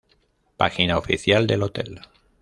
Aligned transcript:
Página 0.57 0.97
oficial 0.97 1.45
del 1.45 1.61
hotel 1.61 2.01